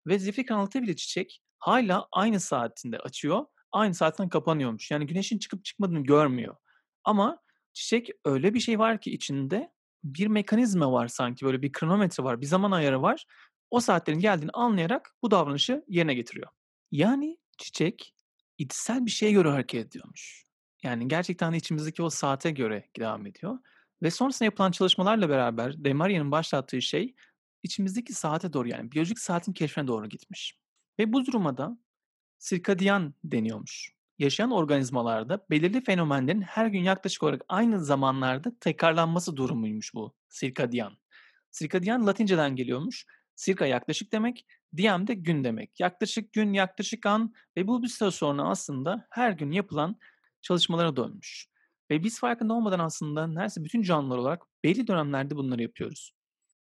Ve 0.08 0.20
zifiri 0.20 0.46
karanlıkta 0.46 0.82
bile 0.82 0.96
çiçek 0.96 1.42
hala 1.60 2.08
aynı 2.12 2.40
saatinde 2.40 2.98
açıyor, 2.98 3.46
aynı 3.72 3.94
saatten 3.94 4.30
kapanıyormuş. 4.30 4.92
Yani 4.92 5.08
güneşin 5.08 5.40
çıkıp 5.40 5.66
çıkmadığını 5.66 6.04
görmüyor. 6.04 6.56
Ama 7.04 7.40
çiçek 7.74 8.10
öyle 8.26 8.54
bir 8.54 8.60
şey 8.60 8.80
var 8.80 9.02
ki 9.02 9.12
içinde 9.12 9.72
bir 10.04 10.28
mekanizma 10.28 10.92
var 10.92 11.08
sanki 11.08 11.46
böyle 11.46 11.62
bir 11.62 11.72
kronometre 11.72 12.24
var, 12.24 12.42
bir 12.42 12.46
zaman 12.46 12.72
ayarı 12.72 13.02
var. 13.02 13.26
O 13.72 13.80
saatlerin 13.80 14.20
geldiğini 14.20 14.52
anlayarak 14.52 15.16
bu 15.22 15.32
davranışı 15.32 15.84
yerine 15.88 16.14
getiriyor. 16.14 16.48
Yani 16.92 17.38
çiçek 17.58 18.16
içsel 18.58 19.06
bir 19.06 19.12
şeye 19.12 19.32
göre 19.32 19.50
hareket 19.50 19.88
ediyormuş. 19.88 20.44
Yani 20.84 21.08
gerçekten 21.08 21.54
de 21.54 21.58
içimizdeki 21.58 22.04
o 22.04 22.10
saate 22.10 22.52
göre 22.52 22.90
devam 23.00 23.28
ediyor. 23.28 23.60
Ve 24.04 24.12
sonrasında 24.12 24.46
yapılan 24.46 24.72
çalışmalarla 24.72 25.30
beraber 25.30 25.84
Demaria'nın 25.84 26.32
başlattığı 26.32 26.82
şey 26.82 27.16
içimizdeki 27.64 28.14
saate 28.14 28.54
doğru 28.54 28.68
yani 28.68 28.92
biyolojik 28.92 29.20
saatin 29.20 29.54
keşfine 29.54 29.88
doğru 29.88 30.10
gitmiş. 30.10 30.58
Ve 31.00 31.14
bu 31.14 31.26
duruma 31.26 31.58
da 31.58 31.78
sirkadiyan 32.40 33.14
deniyormuş. 33.24 33.94
Yaşayan 34.20 34.52
organizmalarda 34.52 35.46
belirli 35.50 35.84
fenomenlerin 35.84 36.42
her 36.42 36.68
gün 36.68 36.80
yaklaşık 36.80 37.24
olarak 37.24 37.42
aynı 37.50 37.86
zamanlarda 37.86 38.52
tekrarlanması 38.60 39.38
durumuymuş 39.38 39.94
bu 39.94 40.16
sirkadiyan. 40.30 40.98
Sirkadiyan 41.52 42.08
Latinceden 42.08 42.56
geliyormuş. 42.56 43.06
Sirka 43.36 43.66
yaklaşık 43.66 44.12
demek, 44.12 44.46
diem 44.78 45.08
de 45.08 45.14
gün 45.14 45.44
demek. 45.44 45.80
Yaklaşık 45.80 46.34
gün, 46.34 46.54
yaklaşık 46.54 47.06
an 47.06 47.34
ve 47.58 47.68
bu 47.68 47.84
bir 47.84 47.88
süre 47.88 48.12
sonra 48.12 48.44
aslında 48.44 49.08
her 49.10 49.32
gün 49.32 49.52
yapılan 49.52 49.96
çalışmalara 50.42 50.96
dönmüş. 50.96 51.48
Ve 51.92 52.04
biz 52.04 52.20
farkında 52.20 52.54
olmadan 52.54 52.80
aslında 52.80 53.28
neredeyse 53.28 53.64
bütün 53.64 53.82
canlılar 53.82 54.18
olarak 54.18 54.42
belli 54.64 54.88
dönemlerde 54.88 55.36
bunları 55.36 55.62
yapıyoruz. 55.62 56.12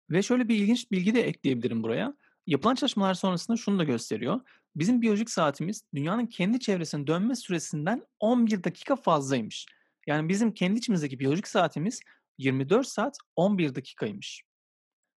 Ve 0.10 0.22
şöyle 0.22 0.48
bir 0.48 0.56
ilginç 0.56 0.92
bilgi 0.92 1.16
de 1.16 1.28
ekleyebilirim 1.28 1.84
buraya. 1.84 2.14
Yapılan 2.48 2.76
çalışmalar 2.76 3.14
sonrasında 3.14 3.58
şunu 3.58 3.80
da 3.80 3.84
gösteriyor. 3.84 4.40
Bizim 4.76 5.02
biyolojik 5.02 5.30
saatimiz 5.30 5.84
dünyanın 5.96 6.26
kendi 6.26 6.60
çevresine 6.60 7.08
dönme 7.08 7.36
süresinden 7.36 8.06
11 8.20 8.64
dakika 8.64 8.96
fazlaymış. 8.96 9.66
Yani 10.08 10.30
bizim 10.30 10.54
kendi 10.54 10.80
içimizdeki 10.80 11.20
biyolojik 11.20 11.48
saatimiz 11.48 12.02
24 12.38 12.88
saat 12.88 13.18
11 13.36 13.76
dakikaymış. 13.76 14.44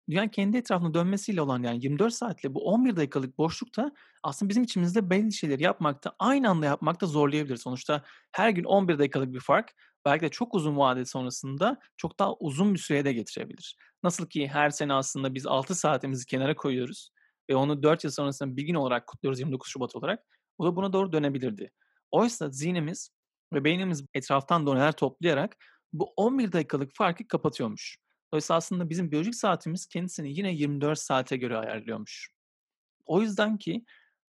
Dünyanın 0.10 0.30
kendi 0.30 0.58
etrafında 0.58 0.94
dönmesiyle 0.94 1.42
olan 1.42 1.64
yani 1.64 1.84
24 1.84 2.14
saatle 2.14 2.54
bu 2.54 2.66
11 2.66 2.96
dakikalık 2.96 3.38
boşlukta 3.38 3.92
aslında 4.24 4.50
bizim 4.50 4.64
içimizde 4.64 5.10
belli 5.10 5.34
şeyleri 5.34 5.64
yapmakta, 5.64 6.16
aynı 6.20 6.50
anda 6.50 6.66
yapmakta 6.66 7.06
zorlayabilir. 7.06 7.58
Sonuçta 7.58 8.04
her 8.32 8.50
gün 8.50 8.64
11 8.64 9.00
dakikalık 9.00 9.34
bir 9.34 9.40
fark 9.40 9.74
belki 10.06 10.26
de 10.26 10.30
çok 10.30 10.56
uzun 10.56 10.78
vade 10.78 11.06
sonrasında 11.06 11.80
çok 11.98 12.20
daha 12.20 12.34
uzun 12.34 12.74
bir 12.74 12.80
süreye 12.80 13.06
de 13.06 13.14
getirebilir. 13.14 13.78
Nasıl 14.04 14.26
ki 14.26 14.48
her 14.48 14.70
sene 14.70 14.94
aslında 14.94 15.36
biz 15.36 15.48
6 15.48 15.76
saatimizi 15.76 16.26
kenara 16.26 16.56
koyuyoruz 16.56 17.10
ve 17.50 17.56
onu 17.56 17.84
4 17.84 18.04
yıl 18.04 18.12
sonrasında 18.12 18.58
bir 18.58 18.64
gün 18.64 18.76
olarak 18.76 19.08
kutluyoruz 19.08 19.40
29 19.40 19.72
Şubat 19.72 19.96
olarak. 19.96 20.24
O 20.58 20.66
da 20.66 20.76
buna 20.76 20.94
doğru 20.94 21.14
dönebilirdi. 21.14 21.72
Oysa 22.12 22.50
zihnimiz 22.50 23.12
ve 23.54 23.64
beynimiz 23.64 24.06
etraftan 24.14 24.66
doneler 24.66 24.92
toplayarak 24.92 25.58
bu 25.94 26.14
11 26.16 26.52
dakikalık 26.52 26.96
farkı 26.96 27.28
kapatıyormuş. 27.28 27.98
Dolayısıyla 28.34 28.58
aslında 28.58 28.90
bizim 28.90 29.12
biyolojik 29.12 29.36
saatimiz 29.36 29.86
kendisini 29.88 30.38
yine 30.38 30.54
24 30.54 31.00
saate 31.00 31.38
göre 31.38 31.58
ayarlıyormuş. 31.58 32.32
O 33.06 33.22
yüzden 33.22 33.58
ki 33.58 33.86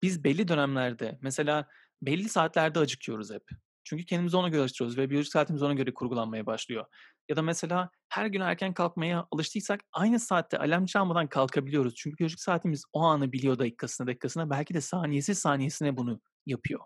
biz 0.02 0.24
belli 0.24 0.48
dönemlerde 0.48 1.18
mesela 1.22 1.68
belli 2.02 2.30
saatlerde 2.30 2.80
acıkıyoruz 2.80 3.32
hep. 3.32 3.44
Çünkü 3.84 4.06
kendimizi 4.06 4.38
ona 4.38 4.50
göre 4.50 4.62
alıştırıyoruz 4.62 4.98
ve 4.98 5.10
biyolojik 5.10 5.32
saatimiz 5.32 5.64
ona 5.64 5.74
göre 5.74 5.94
kurgulanmaya 5.94 6.46
başlıyor. 6.46 6.86
Ya 7.30 7.36
da 7.36 7.42
mesela 7.42 7.90
her 8.10 8.26
gün 8.26 8.42
erken 8.42 8.74
kalkmaya 8.74 9.28
alıştıysak 9.32 9.82
aynı 9.94 10.20
saatte 10.20 10.58
alarm 10.58 10.86
çalmadan 10.86 11.28
kalkabiliyoruz. 11.28 11.96
Çünkü 11.96 12.18
biyolojik 12.18 12.40
saatimiz 12.40 12.84
o 12.94 13.02
anı 13.02 13.32
biliyor 13.32 13.60
dakikasına 13.60 14.08
dakikasına 14.08 14.50
belki 14.50 14.74
de 14.74 14.82
saniyesi 14.82 15.36
saniyesine 15.36 15.98
bunu 15.98 16.22
yapıyor. 16.46 16.80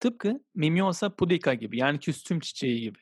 Tıpkı 0.00 0.40
Mimiosa 0.54 1.16
pudica 1.16 1.54
gibi 1.54 1.78
yani 1.78 2.00
küstüm 2.00 2.40
çiçeği 2.40 2.80
gibi. 2.80 2.98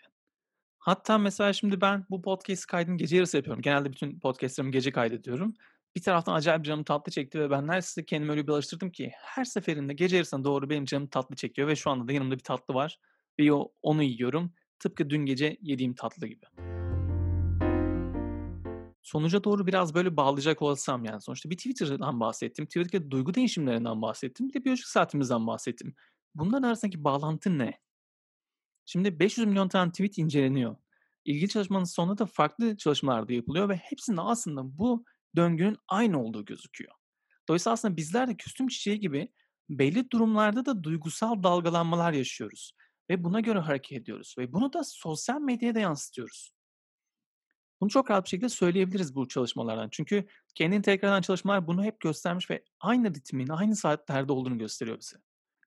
Hatta 0.78 1.18
mesela 1.18 1.52
şimdi 1.52 1.80
ben 1.80 2.06
bu 2.10 2.22
podcast 2.22 2.66
kaydını 2.66 2.96
gece 2.96 3.16
yarısı 3.16 3.36
yapıyorum. 3.36 3.62
Genelde 3.62 3.92
bütün 3.92 4.20
podcastlerimi 4.20 4.72
gece 4.72 4.92
kaydediyorum. 4.92 5.54
Bir 5.96 6.02
taraftan 6.02 6.34
acayip 6.34 6.64
canım 6.64 6.84
tatlı 6.84 7.12
çekti 7.12 7.40
ve 7.40 7.50
ben 7.50 7.66
neredeyse 7.66 8.04
kendimi 8.04 8.30
öyle 8.30 8.46
bir 8.46 8.52
alıştırdım 8.52 8.90
ki 8.90 9.12
her 9.14 9.44
seferinde 9.44 9.94
gece 9.94 10.16
yarısına 10.16 10.44
doğru 10.44 10.70
benim 10.70 10.84
canım 10.84 11.06
tatlı 11.06 11.36
çekiyor 11.36 11.68
ve 11.68 11.76
şu 11.76 11.90
anda 11.90 12.08
da 12.08 12.12
yanımda 12.12 12.34
bir 12.34 12.42
tatlı 12.42 12.74
var 12.74 12.98
ve 13.40 13.52
onu 13.82 14.02
yiyorum. 14.02 14.52
Tıpkı 14.78 15.10
dün 15.10 15.26
gece 15.26 15.56
yediğim 15.60 15.94
tatlı 15.94 16.26
gibi. 16.26 16.46
Sonuca 19.02 19.44
doğru 19.44 19.66
biraz 19.66 19.94
böyle 19.94 20.16
bağlayacak 20.16 20.62
olsam 20.62 21.04
yani 21.04 21.20
sonuçta 21.20 21.50
bir 21.50 21.56
Twitter'dan 21.56 22.20
bahsettim. 22.20 22.66
Twitter'daki 22.66 23.10
duygu 23.10 23.34
değişimlerinden 23.34 24.02
bahsettim. 24.02 24.48
Bir 24.48 24.54
de 24.54 24.64
biyolojik 24.64 24.86
saatimizden 24.86 25.46
bahsettim. 25.46 25.94
Bunların 26.34 26.62
arasındaki 26.62 27.04
bağlantı 27.04 27.58
ne? 27.58 27.80
Şimdi 28.86 29.18
500 29.20 29.46
milyon 29.46 29.68
tane 29.68 29.90
tweet 29.90 30.18
inceleniyor. 30.18 30.76
İlgili 31.24 31.48
çalışmanın 31.48 31.84
sonunda 31.84 32.18
da 32.18 32.26
farklı 32.26 32.76
çalışmalar 32.76 33.28
da 33.28 33.32
yapılıyor 33.32 33.68
ve 33.68 33.76
hepsinde 33.76 34.20
aslında 34.20 34.78
bu 34.78 35.04
döngünün 35.36 35.76
aynı 35.88 36.22
olduğu 36.22 36.44
gözüküyor. 36.44 36.92
Dolayısıyla 37.48 37.72
aslında 37.72 37.96
bizler 37.96 38.28
de 38.28 38.36
küstüm 38.36 38.68
çiçeği 38.68 39.00
gibi 39.00 39.32
belli 39.68 40.10
durumlarda 40.10 40.66
da 40.66 40.84
duygusal 40.84 41.42
dalgalanmalar 41.42 42.12
yaşıyoruz 42.12 42.72
ve 43.10 43.24
buna 43.24 43.40
göre 43.40 43.58
hareket 43.58 44.02
ediyoruz 44.02 44.34
ve 44.38 44.52
bunu 44.52 44.72
da 44.72 44.84
sosyal 44.84 45.40
medyaya 45.40 45.74
da 45.74 45.80
yansıtıyoruz. 45.80 46.56
Bunu 47.80 47.90
çok 47.90 48.10
rahat 48.10 48.24
bir 48.24 48.28
şekilde 48.28 48.48
söyleyebiliriz 48.48 49.14
bu 49.14 49.28
çalışmalardan. 49.28 49.88
Çünkü 49.92 50.26
kendini 50.54 50.82
tekrardan 50.82 51.20
çalışmalar 51.20 51.66
bunu 51.66 51.84
hep 51.84 52.00
göstermiş 52.00 52.50
ve 52.50 52.64
aynı 52.80 53.14
ritmin, 53.14 53.48
aynı 53.48 53.76
saatlerde 53.76 54.32
olduğunu 54.32 54.58
gösteriyor 54.58 54.98
bize. 54.98 55.16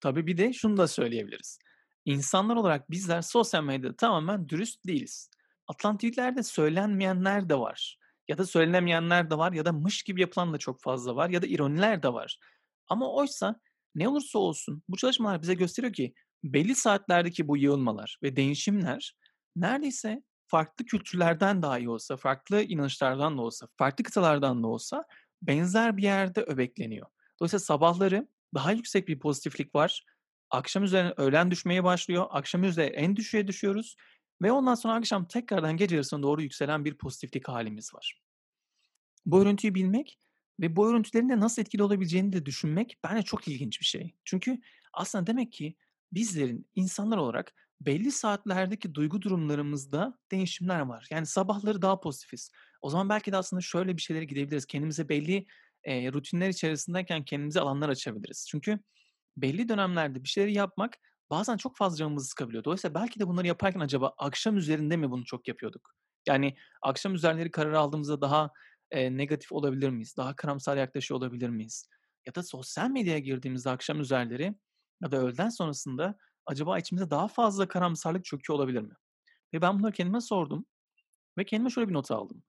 Tabii 0.01 0.27
bir 0.27 0.37
de 0.37 0.53
şunu 0.53 0.77
da 0.77 0.87
söyleyebiliriz. 0.87 1.59
İnsanlar 2.05 2.55
olarak 2.55 2.91
bizler 2.91 3.21
sosyal 3.21 3.63
medyada 3.63 3.95
tamamen 3.95 4.49
dürüst 4.49 4.85
değiliz. 4.87 5.29
Atılan 5.67 5.97
tweetlerde 5.97 6.43
söylenmeyenler 6.43 7.49
de 7.49 7.59
var. 7.59 7.99
Ya 8.27 8.37
da 8.37 8.45
söylenemeyenler 8.45 9.29
de 9.29 9.37
var 9.37 9.51
ya 9.51 9.65
da 9.65 9.71
mış 9.71 10.03
gibi 10.03 10.21
yapılan 10.21 10.53
da 10.53 10.57
çok 10.57 10.81
fazla 10.81 11.15
var 11.15 11.29
ya 11.29 11.41
da 11.41 11.47
ironiler 11.47 12.03
de 12.03 12.13
var. 12.13 12.39
Ama 12.87 13.13
oysa 13.13 13.59
ne 13.95 14.07
olursa 14.07 14.39
olsun 14.39 14.83
bu 14.89 14.97
çalışmalar 14.97 15.41
bize 15.41 15.53
gösteriyor 15.53 15.93
ki 15.93 16.13
belli 16.43 16.75
saatlerdeki 16.75 17.47
bu 17.47 17.57
yığılmalar 17.57 18.19
ve 18.23 18.35
değişimler 18.35 19.15
neredeyse 19.55 20.23
farklı 20.47 20.85
kültürlerden 20.85 21.61
dahi 21.61 21.89
olsa, 21.89 22.17
farklı 22.17 22.61
inanışlardan 22.61 23.37
da 23.37 23.41
olsa, 23.41 23.67
farklı 23.77 24.03
kıtalardan 24.03 24.63
da 24.63 24.67
olsa 24.67 25.05
benzer 25.41 25.97
bir 25.97 26.03
yerde 26.03 26.41
öbekleniyor. 26.41 27.07
Dolayısıyla 27.39 27.59
sabahları 27.59 28.27
daha 28.53 28.71
yüksek 28.71 29.07
bir 29.07 29.19
pozitiflik 29.19 29.75
var. 29.75 30.05
Akşam 30.49 30.83
üzerine 30.83 31.13
öğlen 31.17 31.51
düşmeye 31.51 31.83
başlıyor. 31.83 32.27
Akşam 32.29 32.63
üzere 32.63 32.85
en 32.85 33.15
düşüğe 33.15 33.47
düşüyoruz. 33.47 33.95
Ve 34.41 34.51
ondan 34.51 34.75
sonra 34.75 34.93
akşam 34.93 35.27
tekrardan 35.27 35.77
gece 35.77 35.95
yarısına 35.95 36.23
doğru 36.23 36.41
yükselen 36.41 36.85
bir 36.85 36.97
pozitiflik 36.97 37.47
halimiz 37.47 37.93
var. 37.93 38.21
Bu 39.25 39.41
örüntüyü 39.41 39.75
bilmek 39.75 40.19
ve 40.59 40.75
bu 40.75 40.89
örüntülerin 40.89 41.29
de 41.29 41.39
nasıl 41.39 41.61
etkili 41.61 41.83
olabileceğini 41.83 42.33
de 42.33 42.45
düşünmek 42.45 42.97
bence 43.03 43.21
çok 43.21 43.47
ilginç 43.47 43.79
bir 43.79 43.85
şey. 43.85 44.15
Çünkü 44.25 44.59
aslında 44.93 45.27
demek 45.27 45.51
ki 45.51 45.75
bizlerin 46.11 46.69
insanlar 46.75 47.17
olarak 47.17 47.53
belli 47.81 48.11
saatlerdeki 48.11 48.95
duygu 48.95 49.21
durumlarımızda 49.21 50.17
değişimler 50.31 50.79
var. 50.79 51.07
Yani 51.11 51.25
sabahları 51.25 51.81
daha 51.81 51.99
pozitifiz. 51.99 52.51
O 52.81 52.89
zaman 52.89 53.09
belki 53.09 53.31
de 53.31 53.37
aslında 53.37 53.61
şöyle 53.61 53.97
bir 53.97 54.01
şeylere 54.01 54.25
gidebiliriz. 54.25 54.65
Kendimize 54.65 55.09
belli 55.09 55.45
e, 55.83 56.11
rutinler 56.11 56.49
içerisindeyken 56.49 57.25
kendimize 57.25 57.59
alanlar 57.59 57.89
açabiliriz. 57.89 58.47
Çünkü 58.49 58.79
belli 59.37 59.69
dönemlerde 59.69 60.23
bir 60.23 60.29
şeyleri 60.29 60.53
yapmak 60.53 60.97
bazen 61.29 61.57
çok 61.57 61.77
fazla 61.77 61.97
canımızı 61.97 62.27
sıkabiliyor. 62.27 62.63
Dolayısıyla 62.63 62.95
belki 63.01 63.19
de 63.19 63.27
bunları 63.27 63.47
yaparken 63.47 63.79
acaba 63.79 64.13
akşam 64.17 64.57
üzerinde 64.57 64.97
mi 64.97 65.11
bunu 65.11 65.25
çok 65.25 65.47
yapıyorduk? 65.47 65.95
Yani 66.27 66.57
akşam 66.81 67.13
üzerleri 67.13 67.51
karar 67.51 67.73
aldığımızda 67.73 68.21
daha 68.21 68.51
e, 68.91 69.17
negatif 69.17 69.51
olabilir 69.51 69.89
miyiz? 69.89 70.17
Daha 70.17 70.35
karamsar 70.35 70.77
yaklaşıyor 70.77 71.19
olabilir 71.19 71.49
miyiz? 71.49 71.89
Ya 72.27 72.35
da 72.35 72.43
sosyal 72.43 72.89
medyaya 72.89 73.19
girdiğimizde 73.19 73.69
akşam 73.69 74.01
üzerleri 74.01 74.55
ya 75.03 75.11
da 75.11 75.17
öğleden 75.17 75.49
sonrasında 75.49 76.17
acaba 76.45 76.79
içimize 76.79 77.09
daha 77.09 77.27
fazla 77.27 77.67
karamsarlık 77.67 78.25
çöküyor 78.25 78.59
olabilir 78.59 78.81
mi? 78.81 78.93
Ve 79.53 79.61
ben 79.61 79.79
bunları 79.79 79.91
kendime 79.93 80.21
sordum 80.21 80.65
ve 81.37 81.45
kendime 81.45 81.69
şöyle 81.69 81.89
bir 81.89 81.93
not 81.93 82.11
aldım. 82.11 82.43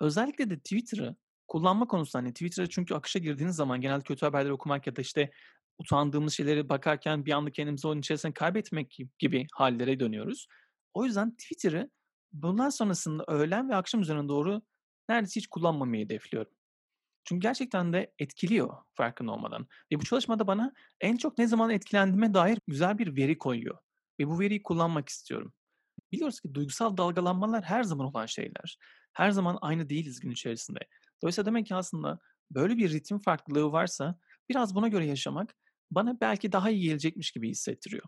Özellikle 0.00 0.50
de 0.50 0.58
Twitter'ı 0.58 1.16
kullanma 1.48 1.86
konusunda 1.86 2.24
hani 2.24 2.32
Twitter'a 2.32 2.66
çünkü 2.66 2.94
akışa 2.94 3.18
girdiğiniz 3.18 3.56
zaman 3.56 3.80
genelde 3.80 4.02
kötü 4.02 4.26
haberleri 4.26 4.52
okumak 4.52 4.86
ya 4.86 4.96
da 4.96 5.00
işte 5.00 5.30
utandığımız 5.78 6.34
şeyleri 6.34 6.68
bakarken 6.68 7.26
bir 7.26 7.32
anda 7.32 7.52
kendimizi 7.52 7.86
onun 7.88 8.00
içerisinde 8.00 8.34
kaybetmek 8.34 8.98
gibi 9.18 9.46
hallere 9.52 10.00
dönüyoruz. 10.00 10.46
O 10.94 11.04
yüzden 11.04 11.36
Twitter'ı 11.36 11.90
bundan 12.32 12.68
sonrasında 12.68 13.24
öğlen 13.28 13.68
ve 13.68 13.74
akşam 13.74 14.00
üzerine 14.00 14.28
doğru 14.28 14.62
neredeyse 15.08 15.40
hiç 15.40 15.46
kullanmamayı 15.46 16.04
hedefliyorum. 16.04 16.52
Çünkü 17.28 17.40
gerçekten 17.40 17.92
de 17.92 18.14
etkiliyor 18.18 18.76
farkında 18.94 19.32
olmadan. 19.32 19.66
Ve 19.92 20.00
bu 20.00 20.04
çalışmada 20.04 20.46
bana 20.46 20.72
en 21.00 21.16
çok 21.16 21.38
ne 21.38 21.46
zaman 21.46 21.70
etkilendiğime 21.70 22.34
dair 22.34 22.58
güzel 22.66 22.98
bir 22.98 23.16
veri 23.16 23.38
koyuyor. 23.38 23.78
Ve 24.20 24.28
bu 24.28 24.40
veriyi 24.40 24.62
kullanmak 24.62 25.08
istiyorum. 25.08 25.52
Biliyoruz 26.12 26.40
ki 26.40 26.54
duygusal 26.54 26.96
dalgalanmalar 26.96 27.64
her 27.64 27.82
zaman 27.82 28.06
olan 28.06 28.26
şeyler. 28.26 28.78
Her 29.12 29.30
zaman 29.30 29.58
aynı 29.60 29.88
değiliz 29.88 30.20
gün 30.20 30.30
içerisinde. 30.30 30.78
Dolayısıyla 31.22 31.46
demek 31.46 31.66
ki 31.66 31.74
aslında 31.74 32.18
böyle 32.50 32.76
bir 32.76 32.92
ritim 32.92 33.18
farklılığı 33.18 33.72
varsa 33.72 34.18
biraz 34.48 34.74
buna 34.74 34.88
göre 34.88 35.06
yaşamak 35.06 35.54
bana 35.90 36.20
belki 36.20 36.52
daha 36.52 36.70
iyi 36.70 36.82
gelecekmiş 36.82 37.32
gibi 37.32 37.50
hissettiriyor. 37.50 38.04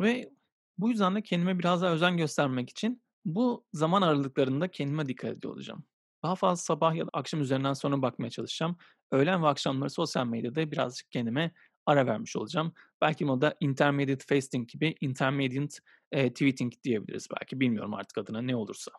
Ve 0.00 0.30
bu 0.78 0.90
yüzden 0.90 1.14
de 1.14 1.22
kendime 1.22 1.58
biraz 1.58 1.82
daha 1.82 1.92
özen 1.92 2.16
göstermek 2.16 2.70
için 2.70 3.02
bu 3.24 3.66
zaman 3.72 4.02
aralıklarında 4.02 4.70
kendime 4.70 5.06
dikkat 5.06 5.30
ediyor 5.30 5.54
olacağım. 5.54 5.84
Daha 6.22 6.34
fazla 6.34 6.56
sabah 6.62 6.94
ya 6.94 7.06
da 7.06 7.10
akşam 7.12 7.40
üzerinden 7.40 7.72
sonra 7.72 8.02
bakmaya 8.02 8.30
çalışacağım. 8.30 8.76
Öğlen 9.10 9.42
ve 9.42 9.46
akşamları 9.46 9.90
sosyal 9.90 10.26
medyada 10.26 10.70
birazcık 10.70 11.10
kendime 11.10 11.52
ara 11.86 12.06
vermiş 12.06 12.36
olacağım. 12.36 12.72
Belki 13.00 13.24
moda 13.24 13.56
intermediate 13.60 14.34
fasting 14.34 14.68
gibi 14.68 14.94
intermediate 15.00 15.76
e, 16.12 16.32
tweeting 16.32 16.72
diyebiliriz 16.84 17.28
belki. 17.40 17.60
Bilmiyorum 17.60 17.94
artık 17.94 18.18
adına 18.18 18.42
ne 18.42 18.56
olursa. 18.56 18.90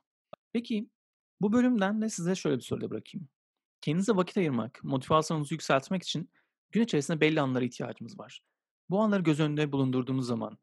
Peki 0.53 0.89
bu 1.41 1.53
bölümden 1.53 2.01
de 2.01 2.09
size 2.09 2.35
şöyle 2.35 2.57
bir 2.57 2.61
soru 2.61 2.89
bırakayım. 2.89 3.29
Kendinize 3.81 4.15
vakit 4.15 4.37
ayırmak, 4.37 4.79
motivasyonunuzu 4.83 5.53
yükseltmek 5.53 6.03
için 6.03 6.31
gün 6.71 6.81
içerisinde 6.81 7.21
belli 7.21 7.41
anlara 7.41 7.65
ihtiyacımız 7.65 8.19
var. 8.19 8.41
Bu 8.89 9.01
anları 9.01 9.21
göz 9.21 9.39
önünde 9.39 9.71
bulundurduğunuz 9.71 10.27
zaman 10.27 10.57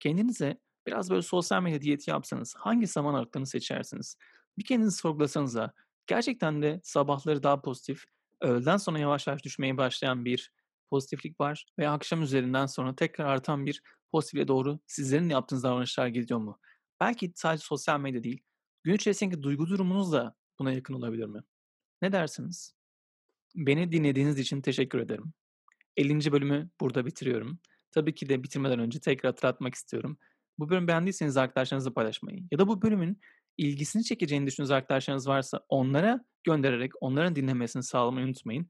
kendinize 0.00 0.60
biraz 0.86 1.10
böyle 1.10 1.22
sosyal 1.22 1.62
medya 1.62 1.80
diyeti 1.80 2.10
yapsanız 2.10 2.54
hangi 2.58 2.86
zaman 2.86 3.14
aralıklarını 3.14 3.46
seçersiniz? 3.46 4.16
Bir 4.58 4.64
kendinizi 4.64 4.96
sorgulasanız 4.96 5.54
da 5.54 5.72
gerçekten 6.06 6.62
de 6.62 6.80
sabahları 6.84 7.42
daha 7.42 7.62
pozitif, 7.62 8.04
öğleden 8.40 8.76
sonra 8.76 8.98
yavaş 8.98 9.26
yavaş 9.26 9.44
düşmeye 9.44 9.76
başlayan 9.76 10.24
bir 10.24 10.52
pozitiflik 10.90 11.40
var 11.40 11.66
ve 11.78 11.88
akşam 11.88 12.22
üzerinden 12.22 12.66
sonra 12.66 12.96
tekrar 12.96 13.24
artan 13.26 13.66
bir 13.66 13.82
pozitifliğe 14.12 14.48
doğru 14.48 14.80
sizlerin 14.86 15.28
yaptığınız 15.28 15.62
davranışlar 15.62 16.06
gidiyor 16.06 16.40
mu? 16.40 16.58
Belki 17.00 17.32
sadece 17.34 17.64
sosyal 17.64 18.00
medya 18.00 18.22
değil, 18.22 18.42
gün 18.82 18.94
içerisindeki 18.94 19.42
duygu 19.42 19.66
durumunuz 19.66 20.12
da 20.12 20.34
buna 20.58 20.72
yakın 20.72 20.94
olabilir 20.94 21.26
mi? 21.26 21.40
Ne 22.02 22.12
dersiniz? 22.12 22.74
Beni 23.54 23.92
dinlediğiniz 23.92 24.38
için 24.38 24.60
teşekkür 24.60 24.98
ederim. 24.98 25.32
50. 25.96 26.32
bölümü 26.32 26.70
burada 26.80 27.06
bitiriyorum. 27.06 27.58
Tabii 27.92 28.14
ki 28.14 28.28
de 28.28 28.42
bitirmeden 28.42 28.78
önce 28.78 29.00
tekrar 29.00 29.32
hatırlatmak 29.32 29.74
istiyorum. 29.74 30.18
Bu 30.58 30.68
bölümü 30.68 30.88
beğendiyseniz 30.88 31.36
arkadaşlarınızla 31.36 31.94
paylaşmayı 31.94 32.42
ya 32.50 32.58
da 32.58 32.68
bu 32.68 32.82
bölümün 32.82 33.20
ilgisini 33.58 34.04
çekeceğini 34.04 34.46
düşündüğünüz 34.46 34.70
arkadaşlarınız 34.70 35.28
varsa 35.28 35.60
onlara 35.68 36.24
göndererek 36.44 36.92
onların 37.00 37.36
dinlemesini 37.36 37.82
sağlamayı 37.82 38.26
unutmayın. 38.26 38.68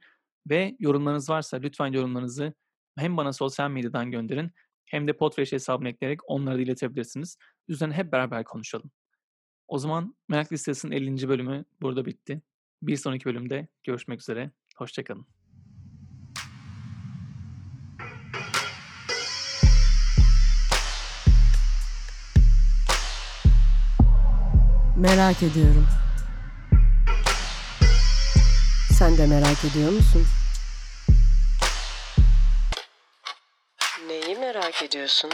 Ve 0.51 0.77
yorumlarınız 0.79 1.31
varsa 1.31 1.57
lütfen 1.57 1.87
yorumlarınızı 1.87 2.53
hem 2.99 3.17
bana 3.17 3.33
sosyal 3.33 3.71
medyadan 3.71 4.11
gönderin 4.11 4.51
hem 4.87 5.09
de 5.09 5.13
Podfresh 5.13 5.53
hesabına 5.53 5.89
ekleyerek 5.89 6.31
onlara 6.31 6.57
da 6.57 6.61
iletebilirsiniz. 6.61 7.39
Üzerine 7.69 7.95
hep 7.95 8.13
beraber 8.13 8.45
konuşalım. 8.45 8.91
O 9.69 9.79
zaman 9.79 10.17
Merak 10.29 10.53
Listesi'nin 10.53 10.93
50. 10.93 11.29
bölümü 11.29 11.65
burada 11.81 12.07
bitti. 12.07 12.43
Bir 12.83 12.97
sonraki 12.97 13.25
bölümde 13.25 13.69
görüşmek 13.85 14.21
üzere. 14.21 14.51
Hoşçakalın. 14.77 15.36
Merak 24.97 25.43
ediyorum. 25.43 25.87
Sen 28.99 29.19
de 29.19 29.27
merak 29.27 29.65
ediyor 29.65 29.93
musun? 29.93 30.27
Neyi 34.09 34.37
merak 34.37 34.83
ediyorsun? 34.83 35.31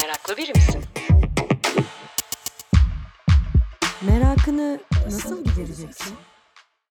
Meraklı 0.00 0.36
biri 0.36 0.52
misin? 0.52 0.84
Merakını 4.02 4.80
nasıl 5.04 5.44
gidereceksin? 5.44 6.16